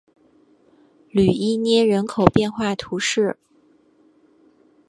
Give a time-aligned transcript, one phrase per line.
[1.11, 3.37] 吕伊涅人口变化图示